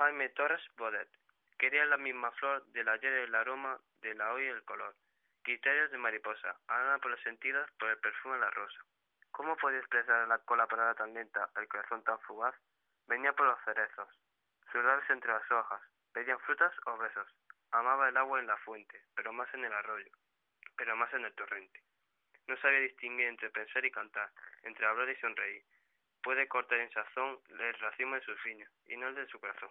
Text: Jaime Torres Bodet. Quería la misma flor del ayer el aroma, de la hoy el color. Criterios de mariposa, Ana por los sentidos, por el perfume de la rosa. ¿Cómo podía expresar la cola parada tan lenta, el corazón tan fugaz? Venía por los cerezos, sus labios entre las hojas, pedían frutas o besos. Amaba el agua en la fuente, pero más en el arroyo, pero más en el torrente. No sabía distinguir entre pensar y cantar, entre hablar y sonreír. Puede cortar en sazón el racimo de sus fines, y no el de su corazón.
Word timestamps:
Jaime 0.00 0.30
Torres 0.30 0.62
Bodet. 0.78 1.10
Quería 1.58 1.84
la 1.84 1.98
misma 1.98 2.30
flor 2.30 2.64
del 2.68 2.88
ayer 2.88 3.12
el 3.12 3.34
aroma, 3.34 3.78
de 4.00 4.14
la 4.14 4.32
hoy 4.32 4.46
el 4.46 4.64
color. 4.64 4.96
Criterios 5.42 5.90
de 5.90 5.98
mariposa, 5.98 6.58
Ana 6.68 6.98
por 7.00 7.10
los 7.10 7.20
sentidos, 7.20 7.70
por 7.78 7.90
el 7.90 7.98
perfume 7.98 8.36
de 8.36 8.40
la 8.40 8.50
rosa. 8.50 8.80
¿Cómo 9.30 9.58
podía 9.58 9.78
expresar 9.78 10.26
la 10.26 10.38
cola 10.38 10.66
parada 10.66 10.94
tan 10.94 11.12
lenta, 11.12 11.50
el 11.54 11.68
corazón 11.68 12.02
tan 12.02 12.18
fugaz? 12.20 12.54
Venía 13.08 13.34
por 13.34 13.44
los 13.44 13.62
cerezos, 13.62 14.08
sus 14.72 14.82
labios 14.82 15.10
entre 15.10 15.34
las 15.34 15.50
hojas, 15.52 15.82
pedían 16.14 16.40
frutas 16.40 16.72
o 16.86 16.96
besos. 16.96 17.28
Amaba 17.70 18.08
el 18.08 18.16
agua 18.16 18.40
en 18.40 18.46
la 18.46 18.56
fuente, 18.56 19.02
pero 19.14 19.34
más 19.34 19.52
en 19.52 19.66
el 19.66 19.72
arroyo, 19.74 20.12
pero 20.78 20.96
más 20.96 21.12
en 21.12 21.26
el 21.26 21.34
torrente. 21.34 21.78
No 22.46 22.56
sabía 22.56 22.80
distinguir 22.80 23.26
entre 23.26 23.50
pensar 23.50 23.84
y 23.84 23.90
cantar, 23.90 24.32
entre 24.62 24.86
hablar 24.86 25.10
y 25.10 25.16
sonreír. 25.16 25.62
Puede 26.22 26.48
cortar 26.48 26.78
en 26.78 26.90
sazón 26.90 27.38
el 27.50 27.74
racimo 27.74 28.14
de 28.14 28.22
sus 28.22 28.40
fines, 28.40 28.70
y 28.86 28.96
no 28.96 29.08
el 29.08 29.14
de 29.14 29.26
su 29.26 29.38
corazón. 29.38 29.70